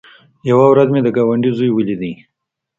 يوه 0.49 0.65
ورځ 0.71 0.87
مې 0.93 1.01
د 1.03 1.07
گاونډي 1.15 1.51
زوى 1.57 1.69
وليد. 1.73 2.01